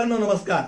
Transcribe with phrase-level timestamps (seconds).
[0.00, 0.62] मित्रांनो नमस्कार.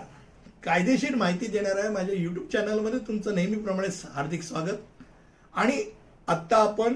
[0.64, 4.80] कायदेशीर माहिती देणाऱ्या माझ्या युट्यूब चॅनलमध्ये तुमचं नेहमीप्रमाणे हार्दिक स्वागत.
[5.54, 5.77] आणि
[6.29, 6.95] आत्ता आपण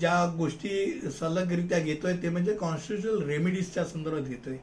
[0.00, 4.56] ज्या गोष्टी सलगरित्या घेतोय ते म्हणजे कॉन्स्टिट्युशनल रेमेडीजच्या संदर्भात घेतोय.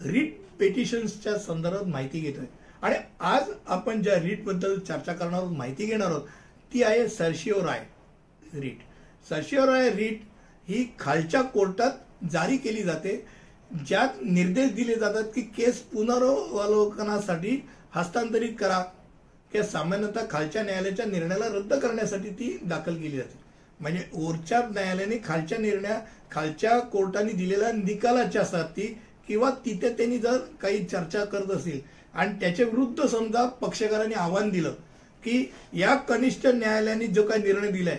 [0.00, 2.44] रीट पेटिशन्सच्या संदर्भात माहिती घेतोय.
[2.82, 6.28] आणि आज आपण ज्या रीटबद्दल चर्चा करणार आहोत माहिती घेणार आहोत
[6.74, 7.84] ती आहे certiorari
[8.54, 8.78] writ
[9.28, 10.20] certiorari writ
[10.68, 13.16] ही खालच्या कोर्टात जारी केली जाते.
[13.70, 17.60] ज्यात निर्देश दिले जातात की केस पुनरावलोकनासाठी
[17.94, 18.82] हस्तांतरित करा.
[19.52, 23.38] किंवा सामान्यतः खालच्या न्यायालयाच्या निर्णयाला रद्द करण्यासाठी ती दाखल केली जाते.
[23.80, 25.98] म्हणजे वरच्या न्यायालयाने खालच्या निर्णया
[26.30, 28.86] खालच्या कोर्टाने दिलेल्या निकालाच्या साठी
[29.28, 31.80] किंवा तिथे त्यांनी जर काही चर्चा करत असेल
[32.14, 34.72] आणि त्याच्या विरुद्ध समजा पक्षकारांनी आव्हान दिलं
[35.24, 35.44] की
[35.74, 37.96] या कनिष्ठ न्यायालयाने जो काही निर्णय दिलाय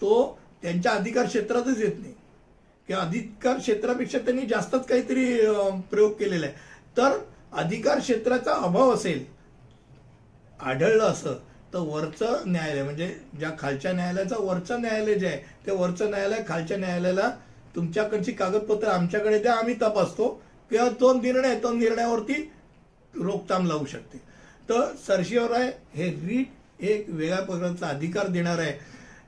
[0.00, 2.14] तो त्यांच्या अधिकार क्षेत्रातच येत नाही.
[2.88, 5.24] किंवा अधिकार क्षेत्रापेक्षा त्यांनी जास्तच काहीतरी
[5.90, 6.54] प्रयोग केलेला आहे.
[6.96, 7.18] तर
[7.52, 9.24] अधिकार क्षेत्राचा अभाव असेल
[10.60, 11.34] आढळलं असं
[11.72, 16.76] तर वरचं न्यायालय म्हणजे ज्या खालच्या न्यायालयाचा वरचं न्यायालय जे आहे ते वरचं न्यायालय खालच्या
[16.76, 17.28] न्यायालयाला
[17.74, 20.28] तुमच्याकडची कागदपत्र आमच्याकडे द्या आम्ही तपासतो
[20.70, 22.42] किंवा तो निर्णय तो निर्णयावरती
[23.14, 24.18] रोखताम लावू शकते.
[24.68, 28.72] तर सरशिवराय हे रीट एक वेगळ्या प्रकारचा अधिकार देणार आहे.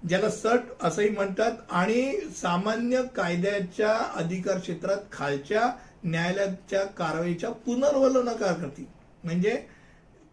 [0.03, 2.03] ज्याला सट असंही म्हणतात आणि
[2.37, 5.71] सामान्य कायद्याच्या अधिकार क्षेत्रात खालच्या
[6.05, 8.87] न्यायालयाच्या कारवाईच्या पुनर्वलोनाकार करते
[9.25, 9.61] म्हणजे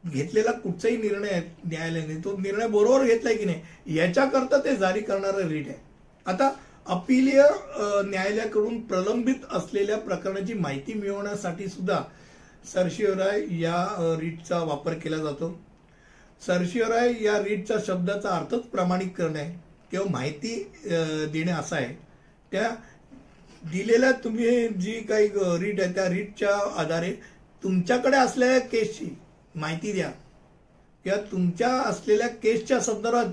[0.03, 5.67] घेतलेला कुठचाही निर्णय न्यायालयाने तो निर्णय बरोबर घेतलाय की नाही याच्याकरता ते जारी करणारं रीट
[5.67, 5.77] आहे.
[6.25, 6.51] आता
[6.85, 7.41] अपिलीय
[8.05, 12.01] न्यायालयाकडून प्रलंबित असलेल्या प्रकरणाची माहिती मिळवण्यासाठी सुद्धा
[12.73, 13.85] सरशिवराय या
[14.19, 15.49] रीटचा वापर केला जातो.
[16.41, 19.43] सरशिवराय या रीटचा शब्दाचा अर्थच प्रामाणिक करणे
[19.91, 20.53] किंवा माहिती
[21.33, 21.93] देणे असा आहे.
[22.51, 22.69] त्या
[23.71, 25.27] दिलेल्या तुम्ही जी काही
[25.61, 27.11] रीट आहे त्या रीटच्या आधारे
[27.63, 29.09] तुमच्याकडे असलेल्या केसची
[29.55, 30.09] माहिती द्या.
[31.05, 33.31] किंवा तुमच्या असलेल्या केसच्या संदर्भात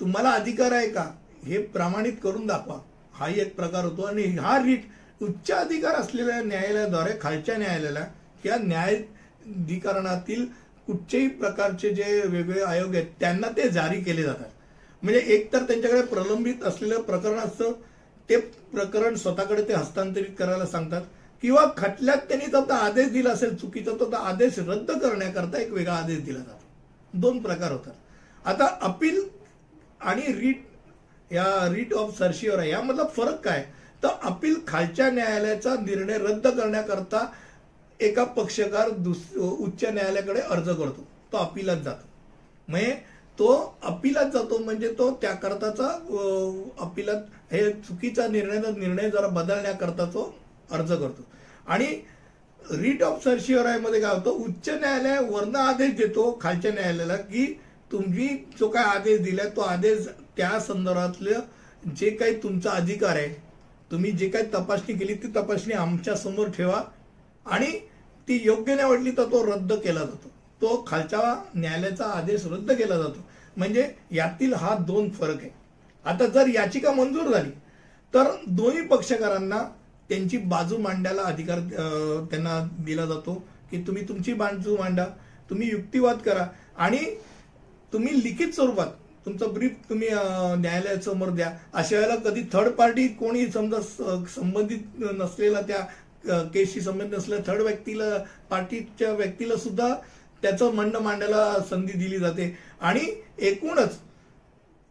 [0.00, 1.10] तुम्हाला अधिकार आहे का
[1.44, 2.78] हे प्रमाणित करून दाखवा.
[3.14, 4.02] हाही एक प्रकार होतो.
[4.02, 4.82] आणि हा रीट
[5.22, 8.04] उच्च अधिकार असलेल्या न्यायालयाद्वारे खालच्या न्यायालयाला
[8.42, 10.46] किंवा न्यायाधिकरणातील
[10.86, 14.50] कुठच्याही प्रकारचे जे वेगवेगळे आयोग आहेत त्यांना ते जारी केले जातात.
[15.02, 17.72] म्हणजे एकतर त्यांच्याकडे प्रलंबित असलेलं प्रकरण असतं
[18.28, 18.36] ते
[18.72, 21.02] प्रकरण स्वतःकडे ते हस्तांतरित करायला सांगतात
[21.42, 25.94] किंवा खटल्यात त्यांनी समजा आदेश दिला असेल चुकीचा तर तो आदेश रद्द करण्याकरता एक वेगळा
[25.94, 26.62] आदेश दिला जातो.
[27.14, 27.92] दोन प्रकार होतात.
[28.44, 29.20] आता अपील
[30.00, 30.62] आणि रीट
[31.30, 33.64] या रीट ऑफ सर्शिवर आहे यामधला फरक काय?
[34.02, 37.24] तर अपील खालच्या न्यायालयाचा निर्णय रद्द करण्याकरता
[38.00, 41.06] एका पक्षकार दुस उच्च न्यायालयाकडे अर्ज करतो.
[41.32, 42.06] तो अपिलात जातो.
[42.68, 42.92] म्हणजे
[43.38, 43.46] तो
[43.82, 45.86] अपिलात जातो म्हणजे तो त्याकरताचा
[46.80, 50.34] अपिलात हे चुकीचा निर्णय निर्णय जरा बदलण्याकरता तो
[50.70, 51.24] अर्ज करतो.
[51.66, 51.86] आणि
[52.60, 57.46] रीट ऑफ सर्शिवर मध्ये काय होतं उच्च न्यायालय वर्ण आदेश देतो खालच्या न्यायालयाला की
[57.92, 58.28] तुम्ही
[58.60, 60.06] जो काय आदेश दिलाय तो आदेश
[60.36, 61.40] त्या संदर्भातलं
[61.96, 63.28] जे काही तुमचा अधिकार आहे
[63.90, 66.82] तुम्ही जे काही तपासणी केली ती तपासणी आमच्यासमोर ठेवा.
[67.46, 67.70] आणि
[68.28, 70.28] ती योग्य नाही वाटली तर तो रद्द केला जातो.
[70.60, 71.20] तो खालच्या
[71.54, 73.24] न्यायालयाचा आदेश रद्द केला जातो.
[73.56, 75.50] म्हणजे यातील हा दोन फरक आहे.
[76.04, 77.50] आता जर याचिका मंजूर झाली
[78.14, 79.62] तर दोन्ही पक्षकारांना
[80.10, 81.60] त्यांची बाजू मांडायला अधिकार
[82.30, 83.34] त्यांना दिला जातो
[83.70, 85.04] की तुम्ही तुमची बाजू मांडा
[85.50, 86.46] तुम्ही युक्तिवाद करा
[86.76, 86.98] आणि
[87.92, 88.86] तुम्ही लिखित स्वरूपात
[89.26, 91.50] तुमचं ब्रीफ तुम्ही न्यायालयासमोर द्या.
[91.72, 93.80] अशा वेळेला कधी थर्ड पार्टी कोणी समजा
[94.34, 95.84] संबंधित नसलेला त्या
[96.26, 98.16] केसशी संबंधित नसलेल्या थर्ड व्यक्तीला
[98.50, 99.94] पार्टीच्या व्यक्तीला सुद्धा
[100.42, 102.56] त्याचं म्हणणं मांडायला संधी दिली जाते.
[102.80, 103.00] आणि
[103.48, 103.98] एकूणच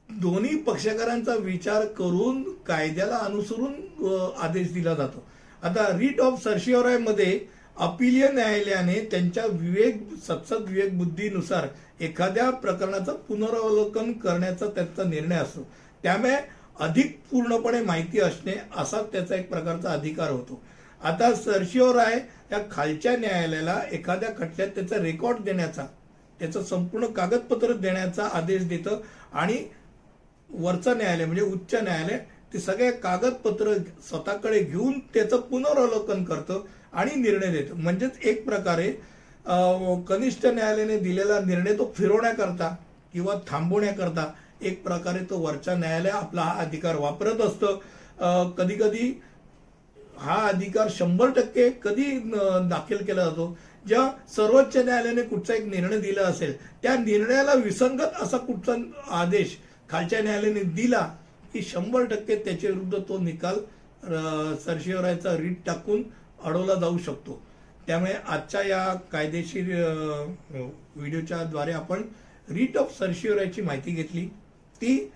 [0.09, 5.23] दोन्ही पक्षकारांचा विचार करून कायद्याला अनुसरून आदेश दिला जातो.
[5.63, 7.39] आता रीट ऑफ सर्शिओरायमध्ये
[7.77, 11.67] अपिलीय न्यायालयाने त्यांच्या विवेक सत्सद विवेक बुद्धीनुसार
[12.01, 15.67] एखाद्या प्रकरणाचं पुनरावलोकन करण्याचा त्यांचा निर्णय असतो.
[16.03, 16.35] त्यामुळे
[16.79, 20.61] अधिक पूर्णपणे माहिती असणे असा त्याचा एक प्रकारचा अधिकार होतो.
[21.03, 22.15] आता सर्शिओराय
[22.51, 25.85] या खालच्या न्यायालयाला एखाद्या खटल्यात त्याचा रेकॉर्ड देण्याचा
[26.39, 29.01] त्याचं संपूर्ण कागदपत्र देण्याचा आदेश देतं
[29.33, 29.57] आणि
[30.49, 32.17] वरचं न्यायालय म्हणजे उच्च न्यायालय
[32.53, 33.73] ते सगळे कागदपत्र
[34.09, 36.61] स्वतःकडे घेऊन त्याचं पुनरावलोकन करतं
[36.93, 37.75] आणि निर्णय देतं.
[37.75, 38.91] म्हणजेच एक प्रकारे
[40.07, 42.75] कनिष्ठ न्यायालयाने दिलेला निर्णय तो फिरवण्याकरता
[43.13, 47.79] किंवा थांबवण्याकरता एक प्रकारे तो वरच्या न्यायालय आपला हा अधिकार वापरत असतं.
[48.57, 49.11] कधी कधी
[50.17, 52.09] हा अधिकार शंभर टक्के कधी
[52.69, 53.57] दाखल केला जातो?
[53.85, 54.01] ज्या
[54.35, 58.73] सर्वोच्च न्यायालयाने कुठचा एक निर्णय दिला असेल त्या निर्णयाला विसंगत असा कुठचा
[59.19, 59.57] आदेश
[59.89, 61.01] खालच्या न्यायालयाने दिला
[61.53, 63.55] की शंभर टक्के त्याच्या विरुद्ध तो निकाल
[64.65, 66.03] सरशिवरायचा रीट टाकून
[66.43, 67.41] अडवला जाऊ शकतो.
[67.87, 69.73] त्यामुळे आजच्या या कायदेशीर
[70.49, 72.01] व्हिडिओच्या द्वारे आपण
[72.47, 74.25] रीट ऑफ सरशिवरायची माहिती घेतली.
[74.81, 75.11] ती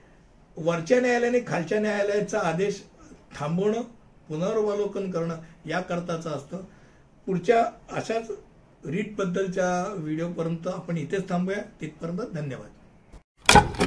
[0.58, 2.82] वरच्या न्यायालयाने खालच्या न्यायालयाचा आदेश
[3.36, 3.82] थांबवणं
[4.30, 6.58] पुनरावलोकन करणं याकरताचं असतं.
[7.28, 8.32] पुढच्या अशाच
[8.86, 11.62] रीटबद्दलच्या व्हिडिओपर्यंत आपण इथेच थांबूया.
[11.82, 13.86] तिथपर्यंत धन्यवाद.